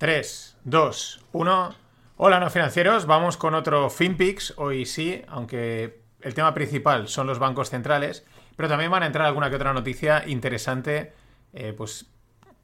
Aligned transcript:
3, 0.00 0.56
2, 0.64 1.26
1. 1.32 1.74
Hola, 2.16 2.40
no 2.40 2.48
financieros. 2.48 3.04
Vamos 3.04 3.36
con 3.36 3.54
otro 3.54 3.90
FinPix. 3.90 4.54
Hoy 4.56 4.86
sí, 4.86 5.22
aunque 5.28 6.00
el 6.22 6.32
tema 6.32 6.54
principal 6.54 7.06
son 7.06 7.26
los 7.26 7.38
bancos 7.38 7.68
centrales, 7.68 8.24
pero 8.56 8.66
también 8.66 8.90
van 8.90 9.02
a 9.02 9.06
entrar 9.06 9.26
alguna 9.26 9.50
que 9.50 9.56
otra 9.56 9.74
noticia 9.74 10.26
interesante, 10.26 11.12
eh, 11.52 11.74
pues 11.76 12.06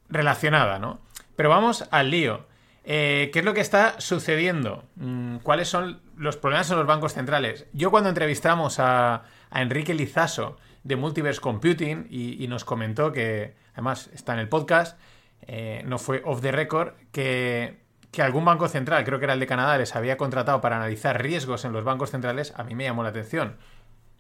relacionada, 0.09 0.79
¿no? 0.79 1.01
Pero 1.37 1.51
vamos 1.51 1.87
al 1.91 2.11
lío. 2.11 2.47
Eh, 2.85 3.29
¿Qué 3.35 3.41
es 3.41 3.45
lo 3.45 3.53
que 3.53 3.61
está 3.61 4.01
sucediendo? 4.01 4.85
Mm, 4.95 5.37
¿Cuáles 5.43 5.69
son 5.69 6.01
los 6.17 6.39
problemas 6.39 6.71
en 6.71 6.79
los 6.79 6.87
bancos 6.87 7.13
centrales? 7.13 7.67
Yo 7.75 7.91
cuando 7.91 8.09
entrevistamos 8.09 8.79
a, 8.79 9.25
Enrique 9.55 9.93
Lizaso 9.93 10.57
de 10.85 10.97
Multiverse 10.97 11.43
Computing 11.43 12.07
y, 12.09 12.47
nos 12.49 12.65
comentó 12.65 13.13
que, 13.13 13.55
además 13.75 14.09
está 14.15 14.33
en 14.33 14.39
el 14.39 14.49
podcast, 14.49 14.99
eh, 15.43 15.83
no 15.87 15.99
fue 15.99 16.23
off 16.25 16.41
the 16.41 16.53
record, 16.53 16.95
que, 17.13 17.79
que, 18.11 18.23
algún 18.23 18.45
banco 18.45 18.69
central, 18.69 19.05
creo 19.05 19.19
que 19.19 19.25
era 19.25 19.35
el 19.35 19.41
de 19.41 19.47
Canadá, 19.47 19.79
les 19.79 19.95
había 19.95 20.17
contratado 20.17 20.61
para 20.61 20.77
analizar 20.77 21.23
riesgos 21.23 21.65
en 21.65 21.73
los 21.73 21.85
bancos 21.85 22.11
centrales, 22.11 22.53
a 22.57 22.65
mí 22.65 22.75
me 22.75 22.85
llamó 22.85 23.03
la 23.03 23.11
atención. 23.11 23.57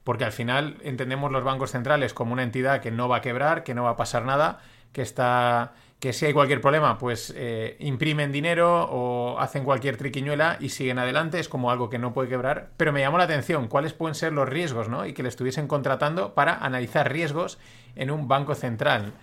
Porque 0.04 0.24
al 0.24 0.32
final 0.32 0.76
entendemos 0.82 1.32
los 1.32 1.42
bancos 1.42 1.72
centrales 1.72 2.14
como 2.14 2.32
una 2.32 2.44
entidad 2.44 2.80
que 2.80 2.92
no 2.92 3.08
va 3.08 3.16
a 3.16 3.20
quebrar, 3.20 3.64
que 3.64 3.74
no 3.74 3.84
va 3.84 3.90
a 3.90 3.96
pasar 3.96 4.24
nada, 4.24 4.60
que 4.92 5.02
está 5.02 5.72
que 5.98 6.12
si 6.12 6.26
hay 6.26 6.32
cualquier 6.34 6.60
problema, 6.60 6.98
pues 6.98 7.32
eh, 7.34 7.76
imprimen 7.80 8.30
dinero 8.30 8.84
o 8.90 9.38
hacen 9.38 9.64
cualquier 9.64 9.96
triquiñuela 9.96 10.58
y 10.60 10.68
siguen 10.68 10.98
adelante, 10.98 11.38
es 11.40 11.48
como 11.48 11.70
algo 11.70 11.88
que 11.88 11.98
no 11.98 12.12
puede 12.12 12.28
quebrar. 12.28 12.70
Pero 12.76 12.92
me 12.92 13.00
llamó 13.00 13.16
la 13.16 13.24
atención 13.24 13.66
cuáles 13.68 13.94
pueden 13.94 14.14
ser 14.14 14.32
los 14.32 14.48
riesgos, 14.48 14.88
¿no? 14.88 15.06
Y 15.06 15.14
que 15.14 15.22
le 15.22 15.30
estuviesen 15.30 15.68
contratando 15.68 16.34
para 16.34 16.54
analizar 16.54 17.10
riesgos 17.10 17.58
en 17.94 18.10
un 18.10 18.28
banco 18.28 18.54
central. 18.54 19.14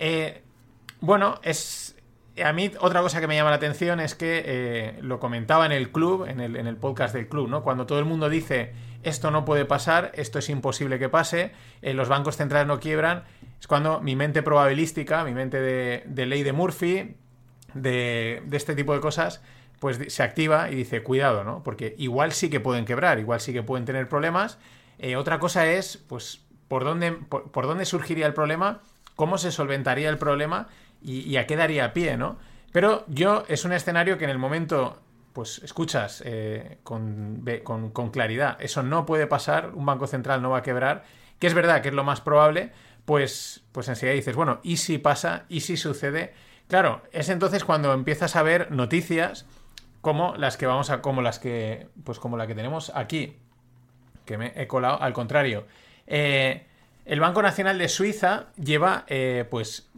Eh, 0.00 0.42
bueno, 1.00 1.40
es. 1.42 1.94
A 2.44 2.52
mí 2.52 2.70
otra 2.80 3.00
cosa 3.02 3.20
que 3.20 3.26
me 3.26 3.34
llama 3.34 3.50
la 3.50 3.56
atención 3.56 3.98
es 3.98 4.14
que 4.14 4.44
eh, 4.46 4.98
lo 5.02 5.18
comentaba 5.18 5.66
en 5.66 5.72
el 5.72 5.90
club, 5.90 6.24
en 6.24 6.38
el, 6.38 6.54
en 6.54 6.68
el 6.68 6.76
podcast 6.76 7.12
del 7.12 7.28
club, 7.28 7.48
¿no? 7.48 7.64
Cuando 7.64 7.84
todo 7.84 7.98
el 7.98 8.04
mundo 8.04 8.28
dice 8.28 8.74
esto 9.02 9.30
no 9.30 9.44
puede 9.44 9.64
pasar, 9.64 10.12
esto 10.14 10.38
es 10.38 10.48
imposible 10.48 10.98
que 10.98 11.08
pase, 11.08 11.52
los 11.82 12.08
bancos 12.08 12.36
centrales 12.36 12.66
no 12.66 12.80
quiebran, 12.80 13.24
es 13.60 13.66
cuando 13.66 14.00
mi 14.00 14.16
mente 14.16 14.42
probabilística, 14.42 15.24
mi 15.24 15.32
mente 15.32 15.60
de, 15.60 16.26
ley 16.26 16.42
de 16.42 16.52
Murphy, 16.52 17.16
de, 17.74 18.42
este 18.50 18.74
tipo 18.74 18.94
de 18.94 19.00
cosas, 19.00 19.40
pues 19.78 20.00
se 20.12 20.22
activa 20.22 20.70
y 20.70 20.74
dice, 20.74 21.02
cuidado, 21.02 21.44
¿no? 21.44 21.62
Porque 21.62 21.94
igual 21.98 22.32
sí 22.32 22.50
que 22.50 22.60
pueden 22.60 22.84
quebrar, 22.84 23.18
igual 23.18 23.40
sí 23.40 23.52
que 23.52 23.62
pueden 23.62 23.84
tener 23.84 24.08
problemas. 24.08 24.58
Eh, 24.98 25.14
otra 25.14 25.38
cosa 25.38 25.68
es, 25.68 25.96
pues, 25.96 26.40
por 26.66 26.82
dónde, 26.82 27.12
por, 27.12 27.66
dónde 27.66 27.84
surgiría 27.84 28.26
el 28.26 28.34
problema, 28.34 28.80
cómo 29.14 29.38
se 29.38 29.52
solventaría 29.52 30.08
el 30.10 30.18
problema 30.18 30.68
y, 31.02 31.36
a 31.36 31.46
qué 31.46 31.56
daría 31.56 31.92
pie, 31.92 32.16
¿no? 32.16 32.38
Pero 32.72 33.04
yo 33.08 33.44
es 33.48 33.64
un 33.64 33.72
escenario 33.72 34.18
que 34.18 34.24
en 34.24 34.30
el 34.30 34.38
momento, 34.38 35.00
pues, 35.32 35.60
escuchas 35.64 36.22
eh, 36.24 36.78
con, 36.82 37.44
con, 37.64 37.90
con 37.90 38.10
claridad, 38.10 38.56
eso 38.60 38.82
no 38.82 39.06
puede 39.06 39.26
pasar, 39.26 39.70
un 39.74 39.86
banco 39.86 40.06
central 40.06 40.42
no 40.42 40.50
va 40.50 40.58
a 40.58 40.62
quebrar, 40.62 41.04
que 41.38 41.46
es 41.46 41.54
verdad 41.54 41.82
que 41.82 41.88
es 41.88 41.94
lo 41.94 42.04
más 42.04 42.20
probable, 42.20 42.72
pues, 43.04 43.62
pues 43.72 43.88
enseguida 43.88 44.14
dices, 44.14 44.36
bueno, 44.36 44.60
¿y 44.62 44.76
si 44.76 44.98
pasa? 44.98 45.44
¿Y 45.48 45.60
si 45.60 45.76
sucede? 45.76 46.34
Claro, 46.68 47.02
es 47.12 47.30
entonces 47.30 47.64
cuando 47.64 47.94
empiezas 47.94 48.36
a 48.36 48.42
ver 48.42 48.70
noticias 48.70 49.46
como 50.02 50.36
las 50.36 50.56
que 50.56 50.66
vamos 50.66 50.90
a, 50.90 51.00
como 51.00 51.22
las 51.22 51.38
que, 51.38 51.88
pues 52.04 52.18
como 52.18 52.36
la 52.36 52.46
que 52.46 52.54
tenemos 52.54 52.92
aquí, 52.94 53.36
que 54.26 54.36
me 54.36 54.52
he 54.54 54.66
colado, 54.66 55.00
al 55.00 55.12
contrario. 55.12 55.66
Eh, 56.06 56.66
el 57.06 57.20
Banco 57.20 57.40
Nacional 57.40 57.78
de 57.78 57.88
Suiza 57.88 58.48
lleva, 58.62 59.04
eh, 59.08 59.46
pues, 59.50 59.88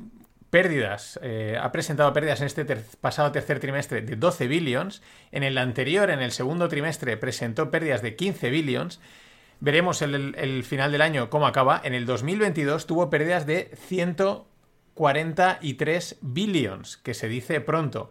pérdidas, 0.51 1.19
eh, 1.23 1.59
ha 1.61 1.73
presentado 1.73 2.13
pérdidas 2.13 2.41
en 2.41 2.47
este 2.47 2.65
pasado 3.01 3.33
tercer 3.33 3.61
trimestre 3.61 4.03
de 4.03 4.17
12 4.17 4.49
billions, 4.49 5.03
en 5.33 5.45
el 5.45 5.59
anterior, 5.59 6.11
en 6.11 6.21
el 6.21 6.33
segundo 6.33 6.69
trimestre, 6.69 7.17
presentó 7.17 7.71
pérdidas 7.71 8.03
de 8.03 8.17
15 8.17 8.51
billions, 8.51 9.01
Veremos 9.61 10.01
el, 10.01 10.65
final 10.65 10.91
del 10.91 11.03
año 11.03 11.29
cómo 11.29 11.47
acaba. 11.47 11.83
En 11.85 11.93
el 11.93 12.07
2022 12.07 12.87
tuvo 12.87 13.11
pérdidas 13.11 13.45
de 13.47 13.71
143 13.89 16.17
billions, 16.23 16.97
que 16.97 17.13
se 17.13 17.29
dice 17.29 17.61
pronto. 17.61 18.11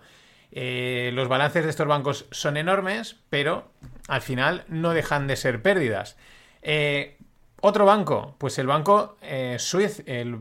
Eh, 0.52 1.10
los 1.14 1.28
balances 1.28 1.64
de 1.64 1.72
estos 1.72 1.88
bancos 1.88 2.28
son 2.30 2.56
enormes, 2.56 3.16
pero 3.32 3.72
al 4.08 4.22
final 4.22 4.64
no 4.68 4.94
dejan 4.94 5.26
de 5.26 5.36
ser 5.36 5.64
pérdidas. 5.64 6.18
Eh, 6.62 7.18
otro 7.62 7.86
banco, 7.86 8.36
pues 8.38 8.58
el 8.59 8.68
banco 8.68 9.18
eh, 9.22 9.58
el, 10.06 10.36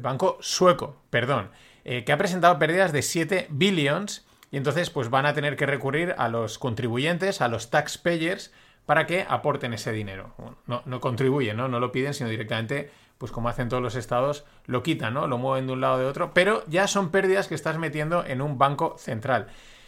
banco 0.00 0.38
sueco, 0.40 0.96
perdón, 1.10 1.50
que 1.82 2.12
ha 2.12 2.18
presentado 2.18 2.58
pérdidas 2.58 2.92
de 2.92 3.02
7 3.02 3.46
billions 3.50 4.26
y 4.50 4.56
entonces 4.56 4.90
pues 4.90 5.10
van 5.10 5.26
a 5.26 5.34
tener 5.34 5.56
que 5.56 5.66
recurrir 5.66 6.14
a 6.18 6.28
los 6.28 6.58
contribuyentes, 6.58 7.40
a 7.40 7.48
los 7.48 7.70
taxpayers, 7.70 8.52
para 8.86 9.06
que 9.06 9.24
aporten 9.28 9.72
ese 9.72 9.92
dinero. 9.92 10.34
no, 10.66 11.00
contribuyen, 11.00 11.56
¿no? 11.56 11.68
No 11.68 11.78
lo 11.78 11.92
piden, 11.92 12.12
sino 12.12 12.28
directamente, 12.28 12.90
pues 13.18 13.30
como 13.30 13.48
hacen 13.48 13.68
todos 13.68 13.82
los 13.82 13.94
estados, 13.94 14.44
lo 14.66 14.82
quitan, 14.82 15.14
¿no? 15.14 15.28
Lo 15.28 15.38
mueven 15.38 15.68
de 15.68 15.74
un 15.74 15.80
lado 15.80 15.98
de 15.98 16.06
otro, 16.06 16.34
pero 16.34 16.64
ya 16.66 16.88
son 16.88 17.10
pérdidas 17.10 17.46
que 17.46 17.54
estás 17.54 17.78
metiendo 17.78 18.24
en 18.24 18.40
un 18.40 18.58
banco 18.58 18.96
central. 18.98 19.46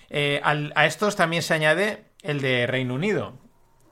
Eh, 0.09 0.41
a 0.45 0.87
estos 0.87 1.17
también 1.17 1.43
se 1.43 1.55
añade 1.55 2.05
el 2.23 2.41
de 2.41 2.67
Reino 2.69 2.95
Unido. 2.95 3.33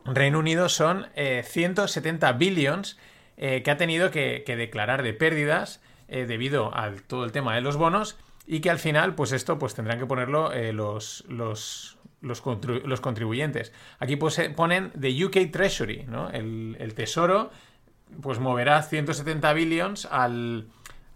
Reino 0.05 0.39
Unido 0.39 0.69
son 0.69 1.07
170 1.15 2.29
eh, 2.29 2.33
billions 2.35 2.99
eh, 3.37 3.63
que 3.63 3.71
ha 3.71 3.77
tenido 3.77 4.11
que, 4.11 4.45
declarar 4.47 5.03
de 5.03 5.13
pérdidas 5.13 5.83
debido 6.09 6.77
a 6.77 6.91
todo 7.07 7.25
el 7.25 7.31
tema 7.31 7.55
de 7.55 7.61
los 7.61 7.77
bonos 7.77 8.19
y 8.45 8.61
que 8.61 8.69
al 8.69 8.81
final, 8.81 9.15
pues 9.15 9.31
esto, 9.31 9.61
pues 9.61 9.75
tendrán 9.75 10.01
que 10.01 10.07
ponerlo 10.07 10.51
los, 10.73 11.25
los, 11.29 11.99
los, 12.21 12.41
contribuyentes. 13.01 13.73
Aquí 14.01 14.17
pues 14.17 14.41
ponen 14.57 14.91
the 14.99 15.25
UK 15.25 15.53
Treasury, 15.53 16.05
¿no? 16.09 16.29
El, 16.31 16.93
tesoro 16.97 17.51
pues 18.21 18.41
moverá 18.41 18.83
170 18.83 19.53
billions 19.53 20.07
al, 20.07 20.67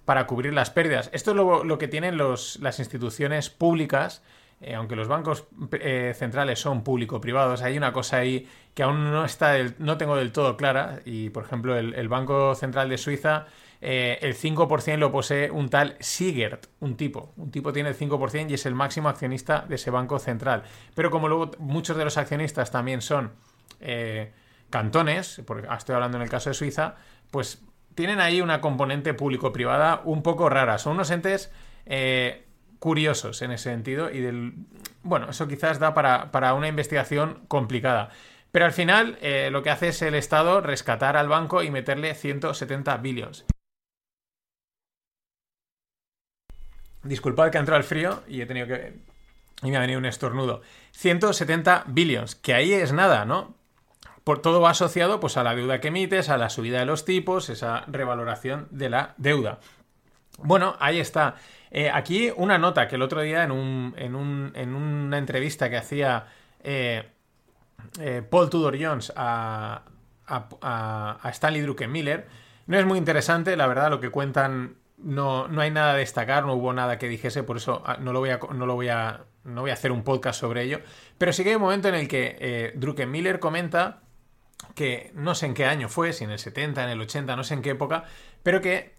para 0.04 0.26
cubrir 0.26 0.52
las 0.52 0.70
pérdidas. 0.70 1.10
Esto 1.12 1.30
es 1.32 1.36
lo, 1.66 1.78
que 1.78 1.88
tienen 1.88 2.16
los, 2.16 2.58
las 2.60 2.78
instituciones 2.78 3.50
públicas, 3.50 4.22
eh, 4.64 4.74
aunque 4.74 4.96
los 4.96 5.08
bancos 5.08 5.46
eh, 5.72 6.12
centrales 6.16 6.58
son 6.58 6.82
público-privados, 6.82 7.62
hay 7.62 7.76
una 7.76 7.92
cosa 7.92 8.18
ahí 8.18 8.48
que 8.74 8.82
aún 8.82 9.10
no, 9.10 9.24
está 9.24 9.54
no 9.78 9.96
tengo 9.96 10.16
del 10.16 10.32
todo 10.32 10.56
clara 10.56 11.00
y, 11.04 11.30
por 11.30 11.44
ejemplo, 11.44 11.76
el 11.76 12.08
Banco 12.08 12.54
Central 12.54 12.88
de 12.88 12.98
Suiza 12.98 13.46
eh, 13.86 14.18
el 14.22 14.34
5% 14.34 14.96
lo 14.96 15.12
posee 15.12 15.50
un 15.50 15.68
tal 15.68 15.98
Sigert, 16.00 16.68
un 16.80 16.96
tipo. 16.96 17.34
Un 17.36 17.50
tipo 17.50 17.70
tiene 17.70 17.90
el 17.90 17.98
5% 17.98 18.50
y 18.50 18.54
es 18.54 18.64
el 18.64 18.74
máximo 18.74 19.10
accionista 19.10 19.66
de 19.68 19.74
ese 19.74 19.90
banco 19.90 20.18
central. 20.18 20.62
Pero 20.94 21.10
como 21.10 21.28
luego 21.28 21.50
muchos 21.58 21.94
de 21.98 22.04
los 22.04 22.16
accionistas 22.16 22.70
también 22.70 23.02
son 23.02 23.32
eh, 23.80 24.32
cantones, 24.70 25.42
porque 25.46 25.68
estoy 25.70 25.96
hablando 25.96 26.16
en 26.16 26.22
el 26.22 26.30
caso 26.30 26.48
de 26.48 26.54
Suiza, 26.54 26.94
pues 27.30 27.62
tienen 27.94 28.20
ahí 28.20 28.40
una 28.40 28.62
componente 28.62 29.12
público-privada 29.12 30.00
un 30.04 30.22
poco 30.22 30.48
rara. 30.48 30.78
Son 30.78 30.94
unos 30.94 31.10
entes 31.10 31.52
curiosos 32.84 33.40
en 33.40 33.50
ese 33.50 33.70
sentido 33.70 34.10
y 34.10 34.20
del... 34.20 34.52
Bueno, 35.02 35.30
eso 35.30 35.48
quizás 35.48 35.78
da 35.78 35.94
para, 35.94 36.30
para 36.30 36.52
una 36.52 36.68
investigación 36.68 37.46
complicada. 37.48 38.10
Pero 38.52 38.66
al 38.66 38.72
final 38.72 39.18
lo 39.50 39.62
que 39.62 39.70
hace 39.70 39.88
es 39.88 40.02
el 40.02 40.14
Estado 40.14 40.60
rescatar 40.60 41.16
al 41.16 41.26
banco 41.26 41.62
y 41.62 41.70
meterle 41.70 42.14
170 42.14 42.98
billones. 42.98 43.46
Disculpad 47.02 47.50
que 47.50 47.56
ha 47.56 47.60
entrado 47.60 47.78
el 47.78 47.84
frío 47.84 48.22
y 48.28 48.42
he 48.42 48.46
tenido 48.46 48.66
que. 48.66 48.98
Y 49.62 49.70
me 49.70 49.78
ha 49.78 49.80
venido 49.80 49.98
un 49.98 50.04
estornudo. 50.04 50.60
170 50.92 51.84
billions, 51.86 52.34
que 52.34 52.52
ahí 52.52 52.74
es 52.74 52.92
nada, 52.92 53.24
¿no? 53.24 53.54
Por 54.24 54.42
todo 54.42 54.60
va 54.60 54.70
asociado 54.70 55.20
pues, 55.20 55.38
a 55.38 55.42
la 55.42 55.54
deuda 55.54 55.80
que 55.80 55.88
emites, 55.88 56.28
a 56.28 56.36
la 56.36 56.50
subida 56.50 56.80
de 56.80 56.86
los 56.86 57.06
tipos, 57.06 57.48
esa 57.48 57.84
revaloración 57.86 58.68
de 58.70 58.90
la 58.90 59.14
deuda. 59.16 59.60
Bueno, 60.38 60.76
ahí 60.80 61.00
está. 61.00 61.36
Eh, 61.76 61.90
aquí 61.92 62.30
una 62.36 62.56
nota 62.56 62.86
que 62.86 62.94
el 62.94 63.02
otro 63.02 63.20
día 63.20 63.42
en, 63.42 63.50
un, 63.50 63.94
en, 63.98 64.14
un, 64.14 64.52
en 64.54 64.76
una 64.76 65.18
entrevista 65.18 65.68
que 65.68 65.76
hacía 65.76 66.28
eh, 66.62 67.02
eh, 67.98 68.22
Paul 68.22 68.48
Tudor 68.48 68.76
Jones 68.80 69.12
a, 69.16 69.82
a, 70.28 71.18
a 71.20 71.30
Stanley 71.30 71.62
Druckenmiller, 71.62 72.28
no 72.68 72.78
es 72.78 72.86
muy 72.86 72.96
interesante, 72.96 73.56
la 73.56 73.66
verdad, 73.66 73.90
lo 73.90 73.98
que 73.98 74.10
cuentan 74.10 74.76
no, 74.98 75.48
no 75.48 75.60
hay 75.60 75.72
nada 75.72 75.94
a 75.94 75.96
destacar, 75.96 76.46
no 76.46 76.54
hubo 76.54 76.72
nada 76.72 76.96
que 76.96 77.08
dijese, 77.08 77.42
por 77.42 77.56
eso 77.56 77.82
ah, 77.84 77.96
no 78.00 78.12
lo 78.12 78.20
voy 78.20 78.30
a, 78.30 78.38
no 78.38 78.66
lo 78.66 78.76
voy 78.76 78.88
a, 78.88 79.24
no 79.42 79.62
voy 79.62 79.70
a 79.70 79.74
hacer 79.74 79.90
un 79.90 80.04
podcast 80.04 80.38
sobre 80.38 80.62
ello. 80.62 80.78
Pero 81.18 81.32
sí 81.32 81.42
que 81.42 81.50
hay 81.50 81.56
un 81.56 81.62
momento 81.62 81.88
en 81.88 81.96
el 81.96 82.06
que 82.06 82.36
eh, 82.38 82.72
Druckenmiller 82.76 83.40
comenta 83.40 84.02
que 84.76 85.10
no 85.14 85.34
sé 85.34 85.46
en 85.46 85.54
qué 85.54 85.66
año 85.66 85.88
fue, 85.88 86.12
si 86.12 86.22
en 86.22 86.30
el 86.30 86.38
70, 86.38 86.84
en 86.84 86.90
el 86.90 87.00
80, 87.00 87.34
no 87.34 87.42
sé 87.42 87.54
en 87.54 87.62
qué 87.62 87.70
época, 87.70 88.04
pero 88.44 88.60
que 88.60 88.94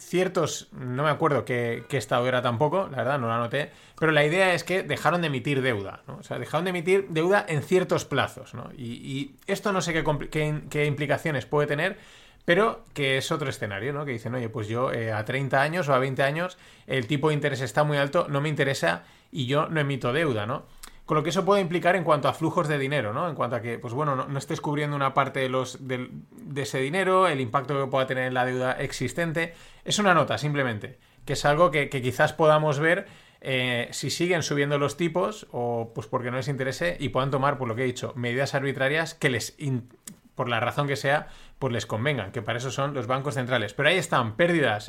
ciertos, 0.00 0.68
no 0.72 1.04
me 1.04 1.10
acuerdo 1.10 1.44
qué, 1.44 1.84
estado 1.90 2.26
era 2.26 2.42
tampoco, 2.42 2.88
la 2.90 2.98
verdad 2.98 3.18
no 3.18 3.28
lo 3.28 3.34
anoté, 3.34 3.70
pero 3.98 4.10
la 4.10 4.24
idea 4.24 4.54
es 4.54 4.64
que 4.64 4.82
dejaron 4.82 5.20
de 5.20 5.28
emitir 5.28 5.62
deuda, 5.62 6.02
¿no? 6.08 6.16
o 6.16 6.22
sea, 6.22 6.38
dejaron 6.38 6.64
de 6.64 6.70
emitir 6.70 7.06
deuda 7.10 7.44
en 7.46 7.62
ciertos 7.62 8.04
plazos, 8.04 8.54
¿no? 8.54 8.70
y, 8.76 9.36
esto 9.46 9.72
no 9.72 9.80
sé 9.80 9.92
qué, 9.92 10.62
qué 10.68 10.86
implicaciones 10.86 11.46
puede 11.46 11.66
tener, 11.66 11.98
pero 12.44 12.84
que 12.94 13.18
es 13.18 13.30
otro 13.30 13.48
escenario, 13.48 13.92
¿no? 13.92 14.04
Que 14.04 14.12
dicen, 14.12 14.34
oye, 14.34 14.48
pues 14.48 14.66
yo 14.66 14.92
eh, 14.92 15.12
a 15.12 15.24
30 15.24 15.60
años 15.60 15.88
o 15.88 15.94
a 15.94 15.98
20 15.98 16.22
años 16.22 16.58
el 16.86 17.06
tipo 17.06 17.28
de 17.28 17.34
interés 17.34 17.60
está 17.60 17.84
muy 17.84 17.96
alto, 17.96 18.26
no 18.28 18.40
me 18.40 18.48
interesa 18.48 19.04
y 19.30 19.46
yo 19.46 19.68
no 19.68 19.80
emito 19.80 20.12
deuda, 20.12 20.46
¿no? 20.46 20.64
Con 21.10 21.16
lo 21.16 21.24
que 21.24 21.30
eso 21.30 21.44
puede 21.44 21.60
implicar 21.60 21.96
en 21.96 22.04
cuanto 22.04 22.28
a 22.28 22.32
flujos 22.32 22.68
de 22.68 22.78
dinero, 22.78 23.12
¿no? 23.12 23.28
En 23.28 23.34
cuanto 23.34 23.56
a 23.56 23.60
que, 23.60 23.80
pues 23.80 23.92
bueno, 23.92 24.14
no, 24.14 24.38
estés 24.38 24.60
cubriendo 24.60 24.94
una 24.94 25.12
parte 25.12 25.40
de, 25.40 25.48
los, 25.48 25.88
de, 25.88 26.08
ese 26.54 26.78
dinero, 26.78 27.26
el 27.26 27.40
impacto 27.40 27.76
que 27.76 27.90
pueda 27.90 28.06
tener 28.06 28.28
en 28.28 28.34
la 28.34 28.44
deuda 28.44 28.74
existente. 28.74 29.52
Es 29.84 29.98
una 29.98 30.14
nota, 30.14 30.38
simplemente, 30.38 31.00
que 31.24 31.32
es 31.32 31.44
algo 31.44 31.72
que, 31.72 31.90
quizás 31.90 32.32
podamos 32.32 32.78
ver 32.78 33.08
eh, 33.40 33.88
si 33.90 34.08
siguen 34.08 34.44
subiendo 34.44 34.78
los 34.78 34.96
tipos 34.96 35.48
o 35.50 35.90
pues 35.96 36.06
porque 36.06 36.30
no 36.30 36.36
les 36.36 36.46
interese 36.46 36.96
y 37.00 37.08
puedan 37.08 37.32
tomar, 37.32 37.58
por 37.58 37.66
lo 37.66 37.74
que 37.74 37.82
he 37.82 37.86
dicho, 37.86 38.12
medidas 38.14 38.54
arbitrarias 38.54 39.14
que 39.14 39.30
les, 39.30 39.56
por 40.36 40.48
la 40.48 40.60
razón 40.60 40.86
que 40.86 40.94
sea, 40.94 41.26
pues 41.58 41.72
les 41.72 41.86
convengan, 41.86 42.30
que 42.30 42.40
para 42.40 42.58
eso 42.58 42.70
son 42.70 42.94
los 42.94 43.08
bancos 43.08 43.34
centrales. 43.34 43.74
Pero 43.74 43.88
ahí 43.88 43.98
están 43.98 44.36
pérdidas 44.36 44.88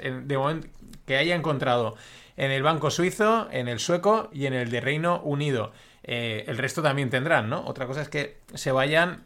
que 1.08 1.18
haya 1.18 1.34
encontrado 1.34 1.96
en 2.38 2.52
el 2.52 2.62
banco 2.62 2.92
suizo, 2.92 3.48
en 3.52 3.68
el 3.68 3.80
sueco 3.80 4.30
y 4.32 4.46
en 4.46 4.54
el 4.54 4.70
de 4.70 4.82
Reino 4.82 5.20
Unido. 5.24 5.72
Eh, 6.04 6.46
el 6.48 6.58
resto 6.58 6.82
también 6.82 7.10
tendrán, 7.10 7.50
¿no? 7.50 7.64
Otra 7.66 7.86
cosa 7.88 8.02
es 8.02 8.10
que 8.10 8.40
se 8.54 8.72
vayan 8.72 9.24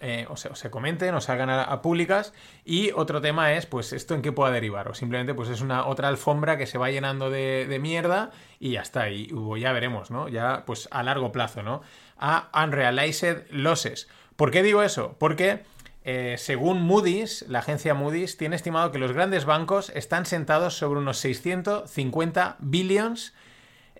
eh, 0.00 0.26
o, 0.28 0.36
se, 0.36 0.70
comenten 0.70 1.14
o 1.14 1.20
salgan 1.20 1.50
a, 1.50 1.80
públicas 1.82 2.32
y 2.64 2.90
otro 2.92 3.20
tema 3.20 3.52
es 3.52 3.66
pues 3.66 3.92
esto 3.92 4.14
en 4.14 4.22
qué 4.22 4.32
pueda 4.32 4.50
derivar 4.50 4.88
o 4.88 4.94
simplemente 4.94 5.34
pues 5.34 5.48
es 5.50 5.60
una 5.60 5.86
otra 5.86 6.08
alfombra 6.08 6.58
que 6.58 6.66
se 6.66 6.78
va 6.78 6.90
llenando 6.90 7.30
de, 7.30 7.78
mierda 7.80 8.30
y 8.58 8.72
ya 8.72 8.80
está 8.80 9.10
y 9.10 9.30
ya 9.58 9.72
veremos 9.72 10.10
no 10.10 10.28
ya 10.28 10.64
pues 10.66 10.88
a 10.90 11.02
largo 11.04 11.30
plazo 11.30 11.62
no 11.62 11.82
a 12.18 12.50
unrealized 12.64 13.44
losses 13.50 14.08
¿por 14.34 14.50
qué 14.50 14.64
digo 14.64 14.82
eso? 14.82 15.14
porque 15.18 15.62
eh, 16.06 16.34
según 16.38 16.82
Moody's, 16.82 17.46
la 17.48 17.60
agencia 17.60 17.94
Moody's 17.94 18.36
tiene 18.36 18.56
estimado 18.56 18.90
que 18.92 18.98
los 18.98 19.12
grandes 19.12 19.46
bancos 19.46 19.90
están 19.90 20.26
sentados 20.26 20.76
sobre 20.76 21.00
unos 21.00 21.18
650 21.18 22.56
billions 22.58 23.32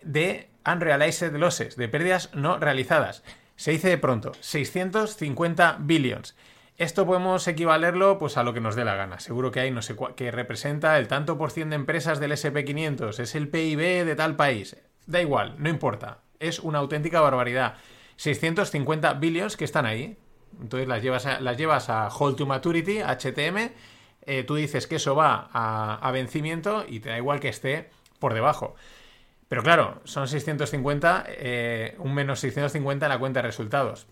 de 0.05 0.49
unrealized 0.67 1.35
losses, 1.37 1.77
de 1.77 1.89
pérdidas 1.89 2.31
no 2.35 2.59
realizadas. 2.59 3.23
Se 3.57 3.71
dice 3.71 3.89
de 3.89 3.99
pronto, 3.99 4.33
650 4.41 5.79
billions. 5.81 6.37
Esto 6.77 7.07
podemos 7.07 7.47
equivalerlo 7.47 8.19
pues 8.19 8.37
a 8.37 8.43
lo 8.43 8.53
que 8.53 8.61
nos 8.61 8.75
dé 8.75 8.85
la 8.85 8.97
gana. 8.97 9.21
Seguro 9.21 9.53
que 9.53 9.61
hay 9.61 9.71
no 9.71 9.81
sé 9.81 9.95
que 10.17 10.33
representa 10.33 10.99
el 10.99 11.07
tanto 11.07 11.39
por 11.39 11.53
cien 11.53 11.71
de 11.71 11.77
empresas 11.77 12.19
del 12.19 12.33
SP500, 12.33 13.21
es 13.21 13.35
el 13.37 13.49
PIB 13.49 14.05
de 14.05 14.17
tal 14.17 14.35
país. 14.35 14.77
Da 15.07 15.21
igual, 15.21 15.55
no 15.59 15.69
importa. 15.69 16.19
Es 16.41 16.59
una 16.59 16.81
auténtica 16.81 17.21
barbaridad. 17.21 17.77
650 18.17 19.15
billions 19.15 19.57
que 19.57 19.65
están 19.65 19.87
ahí. 19.87 20.17
Entonces 20.61 20.89
las 20.89 21.03
llevas 21.03 21.27
a, 21.27 21.41
las 21.41 21.57
llevas 21.57 21.89
a 21.91 22.09
Hold 22.09 22.37
to 22.37 22.47
Maturity, 22.47 23.01
HTM. 23.03 23.71
Eh, 24.23 24.43
tú 24.43 24.57
dices 24.57 24.89
que 24.89 24.97
eso 24.97 25.15
va 25.15 25.49
a, 25.53 25.95
a 25.97 26.11
vencimiento 26.11 26.85
y 26.89 27.01
te 27.01 27.11
da 27.11 27.19
igual 27.19 27.39
que 27.39 27.49
esté 27.49 27.91
por 28.19 28.35
debajo. 28.35 28.75
Pero 29.49 29.63
claro, 29.63 30.01
son 30.05 30.27
650, 30.27 31.25
eh, 31.29 31.97
un 31.99 32.15
menos 32.15 32.41
650 32.41 33.07
en 33.07 33.11
la 33.11 33.19
cuenta 33.19 33.41
de 33.41 33.49
resultados. 33.49 34.07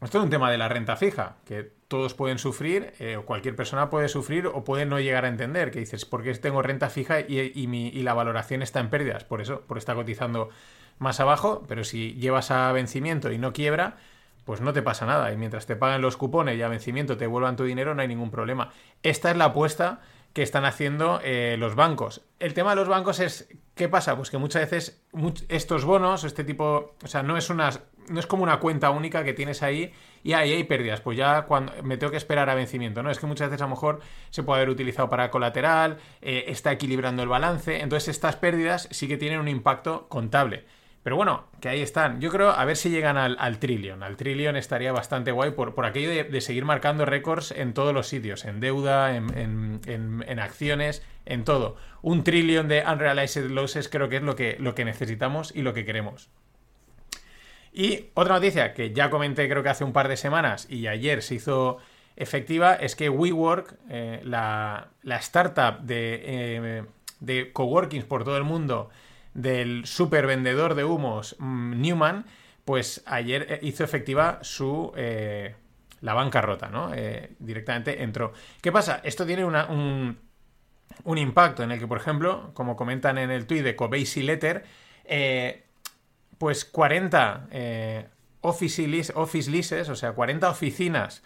Esto 0.00 0.18
es 0.18 0.24
un 0.24 0.30
tema 0.30 0.50
de 0.50 0.58
la 0.58 0.68
renta 0.68 0.96
fija, 0.96 1.36
que 1.44 1.72
todos 1.88 2.14
pueden 2.14 2.38
sufrir, 2.38 2.92
eh, 3.00 3.16
o 3.16 3.24
cualquier 3.24 3.56
persona 3.56 3.90
puede 3.90 4.08
sufrir 4.08 4.46
o 4.46 4.62
puede 4.62 4.86
no 4.86 5.00
llegar 5.00 5.24
a 5.24 5.28
entender, 5.28 5.72
que 5.72 5.80
dices, 5.80 6.04
¿por 6.04 6.22
qué 6.22 6.32
tengo 6.34 6.62
renta 6.62 6.88
fija 6.88 7.20
y, 7.20 7.66
mi, 7.66 7.88
y 7.88 8.02
la 8.02 8.14
valoración 8.14 8.62
está 8.62 8.78
en 8.78 8.90
pérdidas? 8.90 9.24
Por 9.24 9.40
eso, 9.40 9.62
por 9.62 9.76
estar 9.76 9.96
cotizando 9.96 10.50
más 10.98 11.18
abajo, 11.18 11.64
pero 11.66 11.82
si 11.82 12.14
llevas 12.14 12.52
a 12.52 12.70
vencimiento 12.70 13.32
y 13.32 13.38
no 13.38 13.52
quiebra, 13.52 13.96
pues 14.44 14.60
no 14.60 14.72
te 14.72 14.82
pasa 14.82 15.04
nada. 15.04 15.32
Y 15.32 15.36
mientras 15.36 15.66
te 15.66 15.74
pagan 15.74 16.00
los 16.00 16.16
cupones 16.16 16.56
y 16.56 16.62
a 16.62 16.68
vencimiento 16.68 17.16
te 17.16 17.26
vuelvan 17.26 17.56
tu 17.56 17.64
dinero, 17.64 17.94
no 17.94 18.02
hay 18.02 18.08
ningún 18.08 18.30
problema. 18.30 18.70
Esta 19.02 19.30
es 19.30 19.36
la 19.36 19.46
apuesta 19.46 20.00
que 20.32 20.42
están 20.42 20.64
haciendo 20.64 21.20
eh, 21.24 21.56
los 21.58 21.74
bancos. 21.74 22.22
El 22.38 22.54
tema 22.54 22.70
de 22.70 22.76
los 22.76 22.88
bancos 22.88 23.20
es, 23.20 23.48
¿qué 23.74 23.88
pasa? 23.88 24.16
Pues 24.16 24.30
que 24.30 24.38
muchas 24.38 24.70
veces 24.70 25.02
estos 25.48 25.84
bonos, 25.84 26.24
este 26.24 26.44
tipo, 26.44 26.94
o 27.02 27.06
sea, 27.06 27.22
no 27.22 27.36
es 27.36 27.50
una, 27.50 27.70
no 28.08 28.20
es 28.20 28.26
como 28.26 28.42
una 28.42 28.60
cuenta 28.60 28.90
única 28.90 29.24
que 29.24 29.32
tienes 29.32 29.62
ahí 29.62 29.92
y 30.22 30.32
ahí 30.32 30.52
hay 30.52 30.64
pérdidas, 30.64 31.00
pues 31.00 31.16
ya 31.16 31.42
cuando 31.42 31.72
me 31.82 31.96
tengo 31.96 32.10
que 32.10 32.16
esperar 32.16 32.50
a 32.50 32.54
vencimiento, 32.54 33.02
¿no? 33.02 33.10
Es 33.10 33.18
que 33.18 33.26
muchas 33.26 33.48
veces 33.48 33.62
a 33.62 33.64
lo 33.64 33.70
mejor 33.70 34.00
se 34.30 34.42
puede 34.42 34.60
haber 34.60 34.70
utilizado 34.70 35.08
para 35.08 35.30
colateral, 35.30 35.98
eh, 36.20 36.44
está 36.48 36.72
equilibrando 36.72 37.22
el 37.22 37.28
balance, 37.28 37.80
entonces 37.80 38.08
estas 38.08 38.36
pérdidas 38.36 38.88
sí 38.90 39.08
que 39.08 39.16
tienen 39.16 39.40
un 39.40 39.48
impacto 39.48 40.08
contable. 40.08 40.64
Pero 41.02 41.16
bueno, 41.16 41.44
que 41.60 41.68
ahí 41.68 41.80
están. 41.80 42.20
Yo 42.20 42.30
creo 42.30 42.50
a 42.50 42.64
ver 42.64 42.76
si 42.76 42.90
llegan 42.90 43.16
al, 43.16 43.36
al 43.38 43.58
trillón. 43.58 44.02
Al 44.02 44.16
trillón 44.16 44.56
estaría 44.56 44.92
bastante 44.92 45.32
guay 45.32 45.52
por, 45.52 45.74
por 45.74 45.86
aquello 45.86 46.10
de, 46.10 46.40
seguir 46.40 46.64
marcando 46.64 47.04
récords 47.04 47.52
en 47.52 47.72
todos 47.72 47.94
los 47.94 48.08
sitios, 48.08 48.44
en 48.44 48.60
deuda, 48.60 49.14
en, 49.16 49.80
en, 49.86 50.38
acciones, 50.38 51.02
en 51.24 51.44
todo. 51.44 51.76
Un 52.02 52.24
trillón 52.24 52.68
de 52.68 52.84
unrealized 52.86 53.50
losses 53.50 53.88
creo 53.88 54.08
que 54.08 54.16
es 54.16 54.22
lo 54.22 54.36
que, 54.36 54.56
lo 54.58 54.74
que 54.74 54.84
necesitamos 54.84 55.54
y 55.54 55.62
lo 55.62 55.72
que 55.72 55.84
queremos. 55.84 56.30
Y 57.72 58.06
otra 58.14 58.34
noticia 58.34 58.74
que 58.74 58.92
ya 58.92 59.08
comenté 59.08 59.48
creo 59.48 59.62
que 59.62 59.68
hace 59.68 59.84
un 59.84 59.92
par 59.92 60.08
de 60.08 60.16
semanas 60.16 60.66
y 60.68 60.88
ayer 60.88 61.22
se 61.22 61.36
hizo 61.36 61.78
efectiva 62.16 62.74
es 62.74 62.96
que 62.96 63.08
WeWork, 63.08 63.76
eh, 63.88 64.20
la, 64.24 64.88
la, 65.02 65.16
startup 65.16 65.80
de, 65.82 66.22
eh, 66.24 66.84
de 67.20 67.52
coworkings 67.52 68.04
por 68.04 68.24
todo 68.24 68.36
el 68.36 68.44
mundo, 68.44 68.90
del 69.38 69.86
super 69.86 70.26
vendedor 70.26 70.74
de 70.74 70.84
humos 70.84 71.36
mm, 71.38 71.80
Newman, 71.80 72.26
pues 72.64 73.02
ayer 73.06 73.46
eh, 73.48 73.58
hizo 73.62 73.84
efectiva 73.84 74.40
su... 74.42 74.92
Eh, 74.96 75.54
la 76.00 76.14
bancarrota, 76.14 76.68
¿no? 76.68 76.94
Eh, 76.94 77.30
directamente 77.40 78.04
entró. 78.04 78.32
¿Qué 78.60 78.70
pasa? 78.70 79.00
Esto 79.02 79.26
tiene 79.26 79.44
un, 79.44 80.16
un, 81.02 81.18
impacto 81.18 81.64
en 81.64 81.72
el 81.72 81.80
que, 81.80 81.88
por 81.88 81.98
ejemplo, 81.98 82.52
como 82.54 82.76
comentan 82.76 83.18
en 83.18 83.32
el 83.32 83.48
tweet 83.48 83.64
de 83.64 83.74
Covey 83.74 84.04
Letter, 84.04 84.64
pues 86.38 86.64
40 86.64 87.48
office, 88.42 89.12
office 89.16 89.50
leases, 89.50 89.88
o 89.88 89.96
sea, 89.96 90.12
40 90.12 90.48
oficinas 90.48 91.24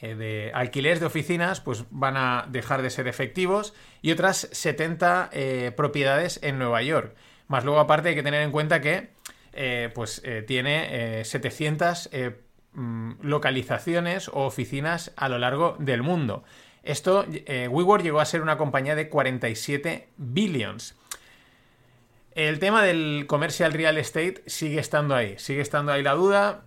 de 0.00 0.50
alquileres 0.54 1.00
de 1.00 1.06
oficinas 1.06 1.60
pues 1.60 1.84
van 1.90 2.16
a 2.16 2.46
dejar 2.48 2.80
de 2.80 2.88
ser 2.88 3.08
efectivos 3.08 3.74
y 4.00 4.10
otras 4.10 4.48
70 4.52 5.32
propiedades 5.76 6.40
en 6.42 6.58
Nueva 6.58 6.80
York. 6.80 7.14
Más 7.48 7.64
luego, 7.64 7.80
aparte, 7.80 8.10
hay 8.10 8.14
que 8.14 8.22
tener 8.22 8.42
en 8.42 8.50
cuenta 8.50 8.80
que 8.80 9.10
eh, 9.52 9.90
pues 9.94 10.20
eh, 10.24 10.42
tiene 10.42 11.24
700 11.24 12.08
eh, 12.12 12.40
mm, 12.72 13.12
localizaciones 13.22 14.28
o 14.28 14.44
oficinas 14.46 15.12
a 15.16 15.28
lo 15.28 15.38
largo 15.38 15.76
del 15.78 16.02
mundo. 16.02 16.42
Esto, 16.82 17.24
WeWork 17.70 18.02
llegó 18.02 18.20
a 18.20 18.26
ser 18.26 18.42
una 18.42 18.58
compañía 18.58 18.94
de 18.94 19.08
47 19.08 20.08
billions. 20.18 20.96
El 22.34 22.58
tema 22.58 22.82
del 22.82 23.24
commercial 23.26 23.72
real 23.72 23.96
estate 23.96 24.42
sigue 24.46 24.80
estando 24.80 25.14
ahí, 25.14 25.38
sigue 25.38 25.62
estando 25.62 25.92
ahí 25.92 26.02
la 26.02 26.12
duda 26.12 26.64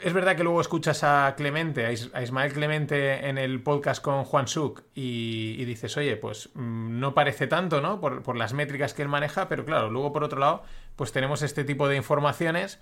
es 0.00 0.12
verdad 0.12 0.36
que 0.36 0.44
luego 0.44 0.60
escuchas 0.60 1.02
a 1.02 1.34
Clemente, 1.36 1.86
a 1.86 2.22
Ismael 2.22 2.52
Clemente 2.52 3.28
en 3.28 3.36
el 3.36 3.62
podcast 3.62 4.02
con 4.02 4.24
Juan 4.24 4.46
Suk 4.46 4.84
y, 4.94 5.64
dices, 5.64 5.96
oye, 5.96 6.16
pues 6.16 6.50
mm, 6.54 7.00
no 7.00 7.14
parece 7.14 7.46
tanto, 7.46 7.80
¿no? 7.80 8.00
Por, 8.00 8.36
las 8.36 8.52
métricas 8.52 8.94
que 8.94 9.02
él 9.02 9.08
maneja, 9.08 9.48
pero 9.48 9.64
claro, 9.64 9.90
luego 9.90 10.12
por 10.12 10.22
otro 10.22 10.38
lado, 10.38 10.62
pues 10.94 11.10
tenemos 11.10 11.42
este 11.42 11.64
tipo 11.64 11.88
de 11.88 11.96
informaciones 11.96 12.78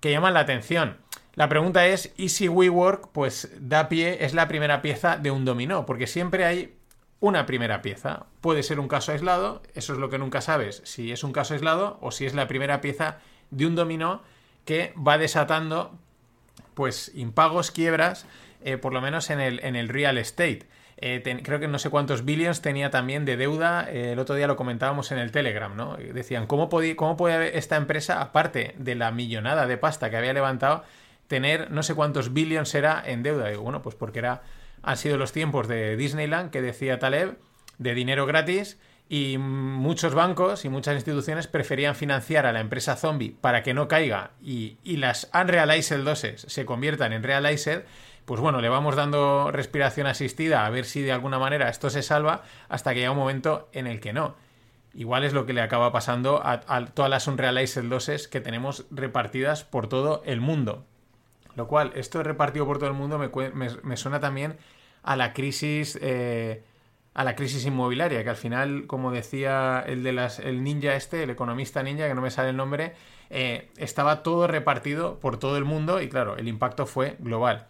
que 0.00 0.12
llaman 0.12 0.34
la 0.34 0.40
atención. 0.40 0.98
La 1.34 1.48
pregunta 1.48 1.86
es, 1.86 2.12
¿y 2.16 2.28
si 2.28 2.48
WeWork, 2.48 3.10
pues 3.10 3.50
da 3.58 3.88
pie, 3.88 4.24
es 4.24 4.34
la 4.34 4.46
primera 4.46 4.82
pieza 4.82 5.16
de 5.16 5.32
un 5.32 5.44
dominó? 5.44 5.84
Porque 5.86 6.06
siempre 6.06 6.44
hay 6.44 6.76
una 7.18 7.46
primera 7.46 7.82
pieza. 7.82 8.26
Puede 8.40 8.62
ser 8.62 8.78
un 8.78 8.86
caso 8.86 9.10
aislado, 9.10 9.62
eso 9.74 9.94
es 9.94 9.98
lo 9.98 10.08
que 10.08 10.18
nunca 10.18 10.40
sabes, 10.40 10.82
si 10.84 11.10
es 11.10 11.24
un 11.24 11.32
caso 11.32 11.54
aislado 11.54 11.98
o 12.00 12.12
si 12.12 12.26
es 12.26 12.34
la 12.34 12.46
primera 12.46 12.80
pieza 12.80 13.18
de 13.50 13.66
un 13.66 13.74
dominó 13.74 14.22
que 14.64 14.94
va 14.96 15.18
desatando 15.18 15.98
pues 16.74 17.10
impagos, 17.14 17.70
quiebras, 17.70 18.26
eh, 18.64 18.76
por 18.76 18.92
lo 18.92 19.00
menos 19.00 19.30
en 19.30 19.40
el, 19.40 19.60
en 19.64 19.76
el 19.76 19.88
real 19.88 20.18
estate. 20.18 20.66
Eh, 20.96 21.40
creo 21.42 21.58
que 21.58 21.68
no 21.68 21.78
sé 21.78 21.90
cuántos 21.90 22.24
billions 22.24 22.62
tenía 22.62 22.90
también 22.90 23.24
de 23.24 23.36
deuda. 23.36 23.90
Eh, 23.90 24.12
el 24.12 24.18
otro 24.18 24.34
día 24.36 24.46
lo 24.46 24.56
comentábamos 24.56 25.12
en 25.12 25.18
el 25.18 25.32
Telegram, 25.32 25.74
¿no? 25.76 25.96
Decían, 25.96 26.46
¿cómo, 26.46 26.68
¿cómo 26.68 27.16
puede 27.16 27.58
esta 27.58 27.76
empresa, 27.76 28.20
aparte 28.20 28.74
de 28.78 28.94
la 28.94 29.10
millonada 29.10 29.66
de 29.66 29.76
pasta 29.76 30.08
que 30.10 30.16
había 30.16 30.32
levantado, 30.32 30.84
tener 31.26 31.70
no 31.70 31.82
sé 31.82 31.94
cuántos 31.94 32.32
billions 32.32 32.74
era 32.74 33.02
en 33.04 33.22
deuda? 33.22 33.52
Y 33.52 33.56
bueno, 33.56 33.82
pues 33.82 33.96
porque 33.96 34.20
era, 34.20 34.42
han 34.82 34.96
sido 34.96 35.16
los 35.16 35.32
tiempos 35.32 35.68
de 35.68 35.96
Disneyland, 35.96 36.50
que 36.50 36.62
decía 36.62 36.98
Taleb, 36.98 37.38
de 37.78 37.94
dinero 37.94 38.24
gratis 38.24 38.78
y 39.08 39.36
muchos 39.38 40.14
bancos 40.14 40.64
y 40.64 40.68
muchas 40.68 40.94
instituciones 40.94 41.46
preferían 41.46 41.94
financiar 41.94 42.46
a 42.46 42.52
la 42.52 42.60
empresa 42.60 42.96
zombie 42.96 43.36
para 43.38 43.62
que 43.62 43.74
no 43.74 43.86
caiga 43.86 44.30
y, 44.42 44.78
las 44.84 45.30
unrealized 45.34 45.98
losses 45.98 46.46
se 46.48 46.64
conviertan 46.64 47.12
en 47.12 47.22
realized, 47.22 47.82
pues 48.24 48.40
bueno, 48.40 48.60
le 48.60 48.68
vamos 48.68 48.96
dando 48.96 49.50
respiración 49.50 50.06
asistida 50.06 50.64
a 50.64 50.70
ver 50.70 50.86
si 50.86 51.02
de 51.02 51.12
alguna 51.12 51.38
manera 51.38 51.68
esto 51.68 51.90
se 51.90 52.02
salva 52.02 52.42
hasta 52.68 52.94
que 52.94 53.00
llega 53.00 53.10
un 53.10 53.18
momento 53.18 53.68
en 53.72 53.86
el 53.86 54.00
que 54.00 54.12
no. 54.12 54.36
Igual 54.94 55.24
es 55.24 55.32
lo 55.32 55.44
que 55.44 55.52
le 55.52 55.60
acaba 55.60 55.92
pasando 55.92 56.40
a, 56.44 56.60
todas 56.86 57.10
las 57.10 57.26
unrealized 57.26 57.82
losses 57.82 58.28
que 58.28 58.40
tenemos 58.40 58.86
repartidas 58.90 59.64
por 59.64 59.88
todo 59.88 60.22
el 60.24 60.40
mundo. 60.40 60.84
Lo 61.56 61.66
cual, 61.66 61.92
esto 61.96 62.22
repartido 62.22 62.64
por 62.64 62.78
todo 62.78 62.88
el 62.88 62.94
mundo 62.94 63.18
me, 63.18 63.30
me 63.82 63.96
suena 63.96 64.20
también 64.20 64.56
a 65.02 65.16
la 65.16 65.32
crisis 65.32 65.98
eh, 66.00 66.62
a 67.14 67.22
la 67.22 67.36
crisis 67.36 67.64
inmobiliaria, 67.64 68.24
que 68.24 68.30
al 68.30 68.36
final, 68.36 68.86
como 68.88 69.12
decía 69.12 69.82
el 69.86 70.02
de 70.02 70.12
las 70.12 70.40
el 70.40 70.64
ninja 70.64 70.96
este, 70.96 71.22
el 71.22 71.30
economista 71.30 71.82
ninja, 71.82 72.08
que 72.08 72.14
no 72.14 72.20
me 72.20 72.30
sale 72.30 72.50
el 72.50 72.56
nombre, 72.56 72.94
eh, 73.30 73.70
estaba 73.76 74.24
todo 74.24 74.48
repartido 74.48 75.20
por 75.20 75.38
todo 75.38 75.56
el 75.56 75.64
mundo 75.64 76.02
y 76.02 76.08
claro, 76.08 76.36
el 76.36 76.48
impacto 76.48 76.86
fue 76.86 77.16
global. 77.20 77.68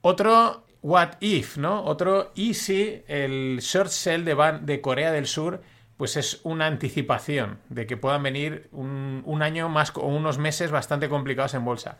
Otro 0.00 0.64
what 0.82 1.12
if, 1.20 1.58
¿no? 1.58 1.84
Otro 1.84 2.32
y 2.34 2.54
si 2.54 3.02
el 3.06 3.58
short 3.60 3.90
sell 3.90 4.24
de, 4.24 4.58
de 4.62 4.80
Corea 4.80 5.12
del 5.12 5.26
Sur 5.26 5.62
pues 5.98 6.16
es 6.16 6.40
una 6.44 6.66
anticipación 6.66 7.58
de 7.68 7.86
que 7.86 7.98
puedan 7.98 8.22
venir 8.22 8.70
un, 8.72 9.22
un 9.26 9.42
año 9.42 9.68
más 9.68 9.92
o 9.94 10.06
unos 10.06 10.38
meses 10.38 10.70
bastante 10.70 11.10
complicados 11.10 11.52
en 11.52 11.66
bolsa. 11.66 11.98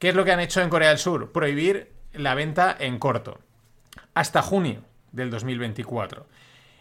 ¿Qué 0.00 0.08
es 0.08 0.16
lo 0.16 0.24
que 0.24 0.32
han 0.32 0.40
hecho 0.40 0.60
en 0.60 0.68
Corea 0.68 0.88
del 0.88 0.98
Sur? 0.98 1.30
Prohibir 1.30 1.92
la 2.12 2.34
venta 2.34 2.76
en 2.76 2.98
corto. 2.98 3.38
Hasta 4.14 4.42
junio 4.42 4.82
del 5.12 5.30
2024. 5.30 6.26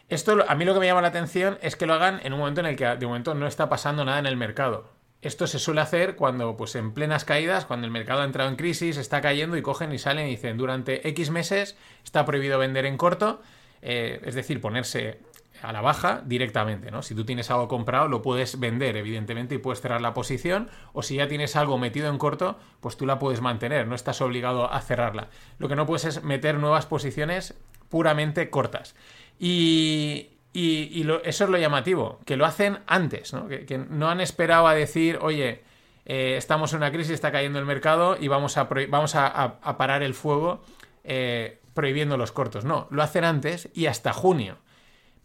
Esto 0.07 0.45
a 0.47 0.55
mí 0.55 0.65
lo 0.65 0.73
que 0.73 0.79
me 0.79 0.85
llama 0.85 1.01
la 1.01 1.07
atención 1.07 1.57
es 1.61 1.75
que 1.75 1.87
lo 1.87 1.93
hagan 1.93 2.19
en 2.23 2.33
un 2.33 2.39
momento 2.39 2.61
en 2.61 2.67
el 2.67 2.75
que 2.75 2.85
de 2.85 3.07
momento 3.07 3.33
no 3.33 3.47
está 3.47 3.69
pasando 3.69 4.05
nada 4.05 4.19
en 4.19 4.27
el 4.27 4.37
mercado. 4.37 4.89
Esto 5.21 5.47
se 5.47 5.57
suele 5.57 5.81
hacer 5.81 6.15
cuando, 6.15 6.55
pues 6.55 6.75
en 6.75 6.93
plenas 6.93 7.25
caídas, 7.25 7.65
cuando 7.65 7.87
el 7.87 7.91
mercado 7.91 8.21
ha 8.21 8.25
entrado 8.25 8.47
en 8.47 8.55
crisis, 8.55 8.97
está 8.97 9.21
cayendo 9.21 9.57
y 9.57 9.63
cogen 9.63 9.91
y 9.91 9.97
salen 9.97 10.27
y 10.27 10.31
dicen 10.31 10.57
durante 10.57 11.07
X 11.09 11.31
meses 11.31 11.75
está 12.03 12.25
prohibido 12.25 12.59
vender 12.59 12.85
en 12.85 12.97
corto, 12.97 13.41
eh, 13.81 14.21
es 14.23 14.35
decir, 14.35 14.61
ponerse 14.61 15.19
a 15.63 15.71
la 15.71 15.81
baja 15.81 16.21
directamente, 16.25 16.91
¿no? 16.91 17.01
Si 17.01 17.15
tú 17.15 17.25
tienes 17.25 17.49
algo 17.49 17.67
comprado, 17.67 18.07
lo 18.07 18.21
puedes 18.21 18.59
vender, 18.59 18.97
evidentemente, 18.97 19.55
y 19.55 19.57
puedes 19.57 19.81
cerrar 19.81 20.01
la 20.01 20.13
posición, 20.13 20.69
o 20.93 21.01
si 21.01 21.15
ya 21.15 21.27
tienes 21.27 21.55
algo 21.55 21.79
metido 21.79 22.09
en 22.09 22.19
corto, 22.19 22.59
pues 22.81 22.97
tú 22.97 23.07
la 23.07 23.17
puedes 23.17 23.41
mantener, 23.41 23.87
no 23.87 23.95
estás 23.95 24.21
obligado 24.21 24.71
a 24.71 24.79
cerrarla. 24.81 25.29
Lo 25.57 25.67
que 25.67 25.75
no 25.75 25.87
puedes 25.87 26.05
es 26.05 26.23
meter 26.23 26.59
nuevas 26.59 26.85
posiciones 26.85 27.55
puramente 27.89 28.49
cortas. 28.49 28.95
Y, 29.39 30.31
eso 30.53 31.43
es 31.43 31.49
lo 31.49 31.57
llamativo, 31.57 32.19
que 32.25 32.37
lo 32.37 32.45
hacen 32.45 32.79
antes, 32.87 33.33
¿no? 33.33 33.47
Que, 33.47 33.85
no 33.89 34.09
han 34.09 34.21
esperado 34.21 34.67
a 34.67 34.73
decir, 34.73 35.19
oye, 35.21 35.63
eh, 36.05 36.35
estamos 36.37 36.71
en 36.71 36.77
una 36.77 36.91
crisis, 36.91 37.13
está 37.13 37.31
cayendo 37.31 37.59
el 37.59 37.65
mercado 37.65 38.15
y 38.19 38.29
vamos 38.29 38.57
a, 38.57 38.63
vamos 38.63 39.15
a, 39.15 39.77
parar 39.77 40.01
el 40.01 40.13
fuego 40.13 40.63
eh, 41.03 41.59
prohibiendo 41.73 42.15
los 42.15 42.31
cortos. 42.31 42.63
No, 42.63 42.87
lo 42.89 43.03
hacen 43.03 43.25
antes 43.25 43.69
y 43.73 43.87
hasta 43.87 44.13
junio. 44.13 44.57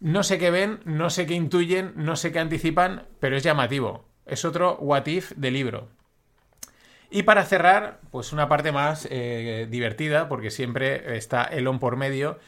No 0.01 0.23
sé 0.23 0.37
qué 0.37 0.51
ven, 0.51 0.81
no 0.83 1.09
sé 1.09 1.25
qué 1.27 1.35
intuyen, 1.35 1.93
no 1.95 2.15
sé 2.15 2.31
qué 2.31 2.39
anticipan, 2.39 3.07
pero 3.19 3.37
es 3.37 3.43
llamativo. 3.43 4.05
Es 4.25 4.43
otro 4.43 4.77
what 4.79 5.05
if 5.05 5.31
de 5.35 5.51
libro. 5.51 5.87
Y 7.13 7.23
para 7.23 7.43
cerrar, 7.43 7.99
pues 8.09 8.31
una 8.31 8.47
parte 8.47 8.71
más 8.71 9.05
eh, 9.11 9.67
divertida, 9.69 10.29
porque 10.29 10.49
siempre 10.49 11.17
está 11.17 11.43
Elon 11.43 11.77
por 11.77 11.97
medio. 11.97 12.39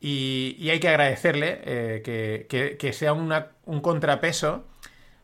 Y, 0.00 0.68
hay 0.68 0.80
que 0.80 0.88
agradecerle 0.88 1.60
eh, 1.62 2.76
que, 2.78 2.92
sea 2.92 3.12
un 3.12 3.80
contrapeso 3.80 4.66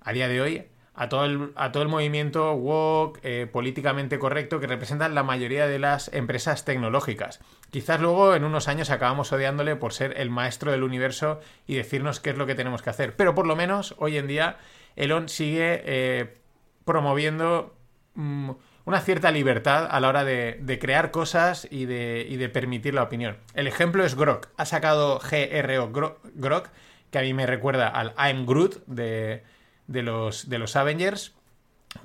a 0.01 0.13
día 0.13 0.29
de 0.29 0.41
hoy 0.41 0.67
a 0.95 1.09
todo 1.09 1.25
el, 1.25 1.53
a 1.57 1.73
todo 1.73 1.83
el 1.83 1.89
movimiento 1.89 2.53
woke, 2.55 3.19
eh, 3.25 3.49
políticamente 3.51 4.21
correcto, 4.21 4.61
que 4.61 4.69
representan 4.69 5.17
la 5.17 5.25
mayoría 5.25 5.67
de 5.67 5.81
las 5.81 6.13
empresas 6.15 6.65
tecnológicas. 6.65 7.41
Quizás 7.73 8.01
luego 8.01 8.37
en 8.37 8.45
unos 8.45 8.69
años 8.69 8.91
acabamos 8.91 9.33
odiándole 9.33 9.75
por 9.75 9.95
ser 9.95 10.15
el 10.17 10.31
maestro 10.31 10.71
del 10.71 10.85
universo 10.85 11.41
y 11.67 11.75
decirnos 11.75 12.21
qué 12.21 12.31
es 12.31 12.37
lo 12.37 12.47
que 12.47 12.55
tenemos 12.55 12.83
que 12.83 12.91
hacer. 12.91 13.17
Pero 13.17 13.35
por 13.35 13.49
lo 13.49 13.57
menos 13.57 13.97
hoy 13.99 14.17
en 14.17 14.29
día 14.29 14.59
Elon 14.95 15.29
sigue 15.29 16.39
promoviendo 16.85 17.75
mm, 18.15 18.53
una 18.87 19.01
cierta 19.01 19.31
libertad 19.31 19.87
a 19.91 20.01
la 20.01 20.09
hora 20.09 20.25
de, 20.25 20.79
crear 20.81 21.11
cosas 21.11 21.69
y 21.71 21.85
de, 21.85 22.51
permitir 22.53 22.95
la 22.95 23.03
opinión. 23.03 23.37
El 23.53 23.67
ejemplo 23.67 24.05
es 24.05 24.15
Grok. 24.15 24.49
Ha 24.57 24.65
sacado 24.65 25.21
GRO 25.21 25.93
Grok, 26.35 26.71
que 27.11 27.19
a 27.19 27.23
mí 27.23 27.35
me 27.35 27.47
recuerda 27.47 27.89
al 27.89 28.15
I'm 28.17 28.47
Groot 28.47 28.87
de 28.87 29.43
de 29.87 30.03
los, 30.03 30.49
de 30.49 30.59
los 30.59 30.77
Avengers. 30.77 31.33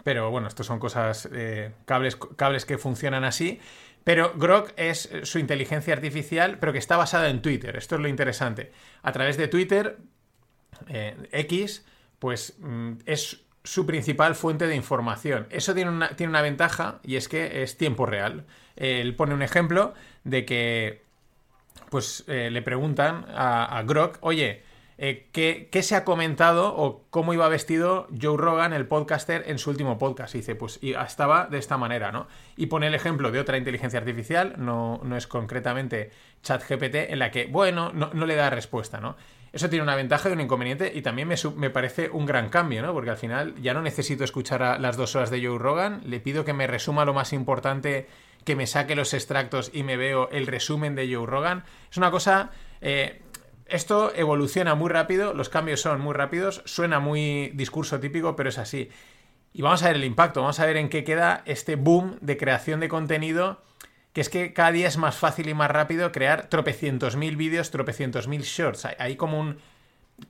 Pero 0.03 0.31
bueno, 0.31 0.47
estos 0.47 0.67
son 0.67 0.79
cosas, 0.79 1.27
eh, 1.33 1.71
cables, 1.85 2.15
cables 2.15 2.65
que 2.65 2.77
funcionan 2.77 3.23
así. 3.23 3.59
Pero 4.03 4.33
Grok 4.35 4.73
es 4.77 5.09
su 5.23 5.38
inteligencia 5.38 5.93
artificial, 5.93 6.57
pero 6.59 6.71
que 6.71 6.79
está 6.79 6.97
basada 6.97 7.29
en 7.29 7.41
Twitter. 7.41 7.75
Esto 7.75 7.95
es 7.95 8.01
lo 8.01 8.07
interesante. 8.07 8.71
A 9.03 9.11
través 9.11 9.38
de 9.38 9.47
Twitter, 9.47 9.97
eh, 10.88 11.15
X, 11.31 11.85
pues 12.19 12.55
mm, 12.59 12.93
es 13.05 13.41
su 13.63 13.86
principal 13.86 14.36
fuente 14.36 14.68
de 14.68 14.75
información. 14.75 15.48
Eso 15.50 15.74
tiene 15.74 15.91
una, 15.91 16.10
tiene 16.15 16.30
una 16.32 16.41
ventaja 16.41 17.00
y 17.03 17.15
es 17.15 17.27
que 17.27 17.63
es 17.63 17.77
tiempo 17.77 18.06
real. 18.06 18.46
él 18.75 19.15
pone 19.15 19.34
un 19.34 19.41
ejemplo 19.41 19.94
de 20.24 20.46
que, 20.46 21.03
pues 21.89 22.24
eh, 22.27 22.50
le 22.51 22.62
preguntan 22.62 23.25
a, 23.30 23.84
Grok, 23.86 24.18
oye, 24.22 24.63
eh, 24.98 25.27
¿qué, 25.32 25.84
se 25.84 25.96
ha 25.96 26.06
comentado 26.06 26.75
o 26.75 27.03
cómo 27.10 27.34
iba 27.34 27.48
vestido 27.50 28.08
Joe 28.20 28.38
Rogan, 28.38 28.72
el 28.72 28.88
podcaster, 28.88 29.44
en 29.48 29.58
su 29.58 29.72
último 29.72 29.98
podcast. 29.98 30.34
Dice, 30.34 30.56
pues 30.56 30.80
y 30.82 30.94
estaba 30.94 31.48
de 31.48 31.58
esta 31.58 31.77
manera, 31.77 32.12
¿no? 32.12 32.27
Y 32.56 32.68
pone 32.68 32.88
el 32.88 32.94
ejemplo 32.94 33.32
de 33.32 33.39
otra 33.39 33.58
inteligencia 33.58 34.00
artificial, 34.00 34.56
no, 34.58 35.01
no 35.03 35.18
es 35.18 35.27
concretamente 35.27 36.12
ChatGPT, 36.44 36.96
en 37.10 37.20
la 37.20 37.32
que, 37.32 37.46
bueno, 37.46 37.91
no, 37.94 38.25
le 38.25 38.36
da 38.36 38.50
respuesta, 38.50 39.00
¿no? 39.01 39.15
Eso 39.53 39.70
tiene 39.70 39.84
una 39.84 39.96
ventaja 39.96 40.29
y 40.29 40.31
un 40.31 40.41
inconveniente 40.41 40.91
y 40.96 41.01
también 41.01 41.27
me, 41.27 41.36
me, 41.58 41.70
parece 41.70 42.10
un 42.10 42.25
gran 42.25 42.50
cambio, 42.50 42.81
¿no? 42.81 42.93
Porque 42.93 43.10
al 43.10 43.17
final 43.17 43.55
ya 43.62 43.74
no 43.74 43.81
necesito 43.81 44.24
escuchar 44.24 44.63
a 44.63 44.79
las 44.79 44.96
dos 44.96 45.15
horas 45.15 45.29
de 45.29 45.46
Joe 45.46 45.60
Rogan, 45.60 46.01
le 46.05 46.22
pido 46.22 46.46
que 46.46 46.53
me 46.53 46.67
resuma 46.67 47.03
lo 47.03 47.13
más 47.13 47.34
importante, 47.34 48.08
que 48.46 48.55
me 48.55 48.65
saque 48.65 48.96
los 48.96 49.13
extractos 49.13 49.70
y 49.74 49.84
me 49.84 49.98
veo 49.98 50.29
el 50.29 50.48
resumen 50.48 50.96
de 50.96 51.13
Joe 51.13 51.25
Rogan. 51.25 51.63
Es 51.89 51.98
una 51.98 52.12
cosa... 52.12 52.51
Eh, 52.81 53.22
esto 53.72 54.13
evoluciona 54.13 54.75
muy 54.75 54.89
rápido, 54.89 55.34
los 55.34 55.48
cambios 55.48 55.79
son 55.79 56.01
muy 56.01 56.13
rápidos, 56.13 56.62
suena 56.65 57.00
muy 57.00 57.51
discurso 57.53 58.01
típico, 58.01 58.36
pero 58.36 58.50
es 58.50 58.58
así. 58.58 58.89
Y 59.53 59.62
vamos 59.62 59.81
a 59.84 59.88
ver 59.88 59.96
el 59.96 60.03
impacto, 60.03 60.41
vamos 60.41 60.60
a 60.60 60.65
ver 60.65 60.75
en 60.75 60.89
qué 60.89 61.05
queda 61.05 61.41
este 61.46 61.77
boom 61.77 62.17
de 62.20 62.36
creación 62.36 62.81
de 62.81 62.89
contenido, 62.89 63.62
que 64.13 64.22
es 64.22 64.30
que 64.30 64.53
cada 64.53 64.72
día 64.72 64.88
es 64.88 64.98
más 64.98 65.15
fácil 65.15 65.50
y 65.50 65.53
más 65.53 65.72
rápido 65.72 66.12
crear 66.12 66.48
tropecientos 66.48 67.15
mil 67.15 67.36
vídeos, 67.36 67.72
tropecientos 67.72 68.27
mil 68.27 68.41
shorts. 68.41 68.86
Hay 68.98 69.15
como 69.15 69.39
un, 69.39 69.58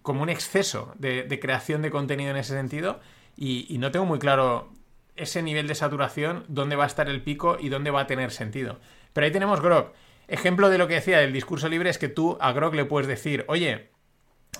como 0.01 0.21
un 0.21 0.29
exceso 0.29 0.93
de, 0.97 1.39
creación 1.41 1.81
de 1.81 1.91
contenido 1.91 2.31
en 2.31 2.37
ese 2.37 2.53
sentido 2.53 2.99
y, 3.35 3.77
no 3.79 3.91
tengo 3.91 4.05
muy 4.05 4.19
claro 4.19 4.71
ese 5.15 5.41
nivel 5.41 5.67
de 5.67 5.75
saturación, 5.75 6.45
dónde 6.47 6.75
va 6.75 6.83
a 6.85 6.87
estar 6.87 7.09
el 7.09 7.21
pico 7.21 7.57
y 7.59 7.69
dónde 7.69 7.91
va 7.91 8.01
a 8.01 8.07
tener 8.07 8.31
sentido. 8.31 8.79
Pero 9.13 9.25
ahí 9.25 9.31
tenemos 9.31 9.61
Grok 9.61 9.93
Ejemplo 10.31 10.69
de 10.69 10.77
lo 10.77 10.87
que 10.87 10.93
decía 10.93 11.19
del 11.19 11.33
discurso 11.33 11.67
libre 11.67 11.89
es 11.89 11.97
que 11.97 12.07
tú 12.07 12.37
a 12.39 12.53
Grok 12.53 12.73
le 12.73 12.85
puedes 12.85 13.05
decir, 13.05 13.43
oye, 13.49 13.89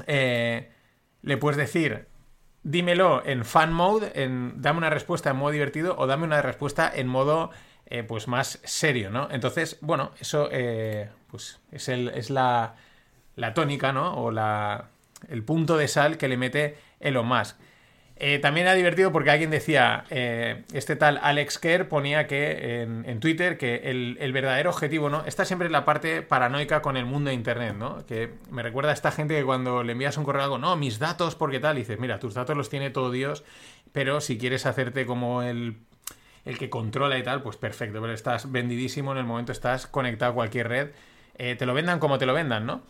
eh, 0.06 0.70
le 1.22 1.38
puedes 1.38 1.56
decir, 1.56 2.10
dímelo 2.62 3.26
en 3.26 3.46
fan 3.46 3.72
mode, 3.72 4.12
en, 4.16 4.62
dame 4.62 4.80
una 4.80 4.90
respuesta 4.90 5.30
en 5.30 5.38
modo 5.38 5.52
divertido 5.52 5.96
o 5.98 6.08
dame 6.08 6.26
una 6.26 6.42
respuesta 6.42 6.92
en 6.94 7.08
modo 7.08 7.52
eh, 7.94 8.04
pues 8.04 8.30
más 8.30 8.62
serio, 8.64 9.10
¿no? 9.10 9.28
Entonces, 9.32 9.78
bueno, 9.82 10.12
eso 10.18 10.48
eh, 10.50 11.10
pues 11.30 11.60
es, 11.74 11.90
el, 11.90 12.08
es 12.08 12.30
la, 12.30 12.76
la 13.36 13.54
tónica, 13.54 13.92
¿no? 13.92 14.16
O 14.16 14.32
la, 14.32 14.86
el 15.28 15.44
punto 15.44 15.76
de 15.76 15.90
sal 15.90 16.18
que 16.18 16.30
le 16.30 16.38
mete 16.38 16.78
Elon 17.02 17.28
Musk. 17.28 17.58
Eh, 18.16 18.40
también 18.40 18.68
era 18.68 18.76
divertido 18.76 19.12
porque 19.12 19.32
alguien 19.32 19.50
decía, 19.50 20.06
este 20.10 20.96
tal 20.96 21.20
Alex 21.22 21.60
Kerr 21.60 21.90
ponía 21.90 22.28
que 22.28 22.84
en, 22.84 23.20
Twitter 23.20 23.58
que 23.58 23.82
el, 23.84 24.32
verdadero 24.32 24.70
objetivo, 24.70 25.10
¿no? 25.10 25.26
Esta 25.26 25.44
siempre 25.44 25.66
es 25.66 25.72
la 25.74 25.84
parte 25.84 26.22
paranoica 26.22 26.82
con 26.82 26.96
el 26.96 27.06
mundo 27.06 27.28
de 27.28 27.34
Internet, 27.34 27.76
¿no? 27.76 28.06
Que 28.06 28.32
me 28.52 28.64
recuerda 28.64 28.92
a 28.92 28.94
esta 28.94 29.12
gente 29.12 29.36
que 29.36 29.44
cuando 29.44 29.84
le 29.84 29.92
envías 29.92 30.16
un 30.18 30.24
correo 30.24 30.44
algo, 30.44 30.58
no, 30.58 30.78
mis 30.78 30.98
datos, 30.98 31.36
porque 31.36 31.60
tal, 31.60 31.76
dices, 31.76 32.00
mira, 32.00 32.20
tus 32.20 32.36
datos 32.36 32.56
los 32.56 32.70
tiene 32.70 32.90
todo 32.90 33.12
Dios, 33.12 33.44
pero 33.92 34.22
si 34.22 34.38
quieres 34.38 34.66
hacerte 34.66 35.06
como 35.06 35.42
el, 35.42 35.76
el 36.46 36.58
que 36.58 36.70
controla 36.70 37.18
y 37.18 37.24
tal, 37.24 37.44
pues 37.44 37.58
perfecto, 37.58 38.02
pero 38.02 38.14
estás 38.14 38.52
vendidísimo 38.52 39.12
en 39.12 39.20
el 39.20 39.26
momento, 39.26 39.52
estás 39.52 39.88
conectado 39.88 40.32
a 40.32 40.36
cualquier 40.36 40.68
red, 40.68 40.90
eh, 41.38 41.56
te 41.56 41.66
lo 41.66 41.74
vendan 41.74 42.00
como 42.00 42.18
te 42.18 42.26
lo 42.26 42.34
vendan, 42.34 42.66
¿no? 42.66 42.82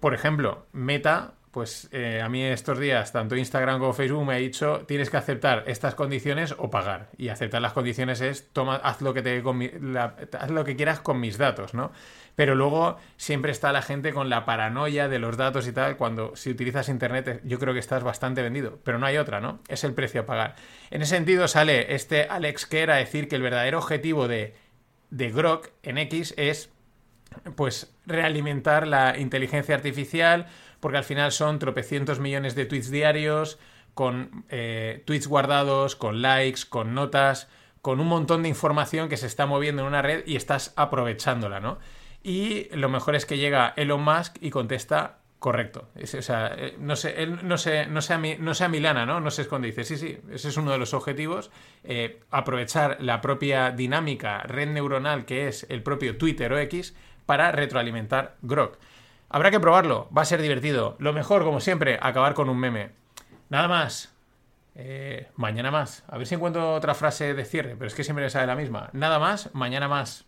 por 0.00 0.12
ejemplo, 0.12 0.66
Meta 0.72 1.34
pues 1.52 1.88
eh, 1.92 2.22
a 2.22 2.30
mí 2.30 2.42
estos 2.42 2.78
días, 2.78 3.12
tanto 3.12 3.36
Instagram 3.36 3.78
como 3.78 3.92
Facebook 3.92 4.24
me 4.24 4.32
ha 4.32 4.38
dicho, 4.38 4.84
tienes 4.88 5.10
que 5.10 5.18
aceptar 5.18 5.64
estas 5.66 5.94
condiciones 5.94 6.54
o 6.56 6.70
pagar. 6.70 7.10
Y 7.18 7.28
aceptar 7.28 7.60
las 7.60 7.74
condiciones 7.74 8.22
es, 8.22 8.48
toma, 8.54 8.76
haz 8.76 9.02
lo 9.02 9.12
que, 9.12 9.20
te, 9.20 9.42
haz 10.38 10.50
lo 10.50 10.64
que 10.64 10.76
quieras 10.76 11.00
con 11.00 11.20
mis 11.20 11.36
datos, 11.36 11.74
¿no? 11.74 11.92
Pero 12.36 12.54
luego 12.54 12.96
siempre 13.18 13.52
está 13.52 13.70
la 13.70 13.82
gente 13.82 14.14
con 14.14 14.30
la 14.30 14.46
paranoia 14.46 15.08
de 15.08 15.18
los 15.18 15.36
datos 15.36 15.68
y 15.68 15.72
tal, 15.72 15.98
cuando 15.98 16.34
si 16.36 16.48
utilizas 16.48 16.88
Internet 16.88 17.28
eh, 17.28 17.40
yo 17.44 17.58
creo 17.58 17.74
que 17.74 17.80
estás 17.80 18.02
bastante 18.02 18.40
vendido, 18.40 18.78
pero 18.82 18.98
no 18.98 19.04
hay 19.04 19.18
otra, 19.18 19.42
¿no? 19.42 19.60
Es 19.68 19.84
el 19.84 19.92
precio 19.92 20.22
a 20.22 20.26
pagar. 20.26 20.56
En 20.90 21.02
ese 21.02 21.16
sentido 21.16 21.48
sale 21.48 21.94
este 21.94 22.24
Alex 22.24 22.64
Kerr 22.64 22.92
a 22.92 22.96
decir 22.96 23.28
que 23.28 23.36
el 23.36 23.42
verdadero 23.42 23.76
objetivo 23.76 24.26
de, 24.26 24.54
de 25.10 25.30
Grok 25.30 25.68
en 25.82 25.98
X 25.98 26.32
es 26.38 26.70
pues 27.56 27.92
realimentar 28.06 28.86
la 28.86 29.18
inteligencia 29.18 29.74
artificial, 29.74 30.46
porque 30.82 30.98
al 30.98 31.04
final 31.04 31.30
son 31.30 31.60
tropecientos 31.60 32.18
millones 32.18 32.56
de 32.56 32.66
tweets 32.66 32.90
diarios, 32.90 33.56
con 33.94 34.44
eh, 34.48 35.04
tweets 35.06 35.28
guardados, 35.28 35.94
con 35.94 36.22
likes, 36.22 36.62
con 36.68 36.92
notas, 36.92 37.48
con 37.82 38.00
un 38.00 38.08
montón 38.08 38.42
de 38.42 38.48
información 38.48 39.08
que 39.08 39.16
se 39.16 39.28
está 39.28 39.46
moviendo 39.46 39.82
en 39.82 39.88
una 39.88 40.02
red 40.02 40.24
y 40.26 40.34
estás 40.34 40.72
aprovechándola, 40.74 41.60
¿no? 41.60 41.78
Y 42.24 42.66
lo 42.74 42.88
mejor 42.88 43.14
es 43.14 43.26
que 43.26 43.38
llega 43.38 43.74
Elon 43.76 44.02
Musk 44.02 44.38
y 44.40 44.50
contesta 44.50 45.18
correcto. 45.38 45.88
o 45.96 46.22
sea, 46.22 46.52
eh, 46.58 46.74
no 46.80 46.96
sé, 46.96 47.26
no 47.26 47.58
sé, 47.58 47.86
no 47.86 48.02
sea, 48.02 48.18
no 48.18 48.54
sea 48.54 48.68
Milana, 48.68 49.06
¿no? 49.06 49.20
No 49.20 49.30
se 49.30 49.42
esconde. 49.42 49.68
Dice, 49.68 49.84
sí, 49.84 49.96
sí, 49.96 50.18
ese 50.32 50.48
es 50.48 50.56
uno 50.56 50.72
de 50.72 50.78
los 50.78 50.94
objetivos. 50.94 51.52
Eh, 51.84 52.18
aprovechar 52.32 52.96
la 53.00 53.20
propia 53.20 53.70
dinámica 53.70 54.40
red 54.40 54.66
neuronal 54.66 55.26
que 55.26 55.46
es 55.46 55.64
el 55.68 55.84
propio 55.84 56.18
Twitter 56.18 56.52
o 56.52 56.58
X 56.58 56.96
para 57.24 57.52
retroalimentar 57.52 58.34
Grok. 58.42 58.78
Habrá 59.32 59.50
que 59.50 59.60
probarlo, 59.60 60.10
va 60.16 60.22
a 60.22 60.26
ser 60.26 60.42
divertido. 60.42 60.94
Lo 60.98 61.14
mejor, 61.14 61.42
como 61.42 61.58
siempre, 61.60 61.98
acabar 62.02 62.34
con 62.34 62.50
un 62.50 62.58
meme. 62.58 62.90
Nada 63.48 63.66
más. 63.66 64.14
Eh, 64.74 65.28
mañana 65.36 65.70
más. 65.70 66.04
A 66.06 66.18
ver 66.18 66.26
si 66.26 66.34
encuentro 66.34 66.74
otra 66.74 66.94
frase 66.94 67.32
de 67.32 67.44
cierre, 67.46 67.74
pero 67.74 67.86
es 67.86 67.94
que 67.94 68.04
siempre 68.04 68.26
me 68.26 68.30
sale 68.30 68.46
la 68.46 68.56
misma. 68.56 68.90
Nada 68.92 69.18
más, 69.18 69.48
mañana 69.54 69.88
más. 69.88 70.26